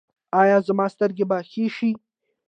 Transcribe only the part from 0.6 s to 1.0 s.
زما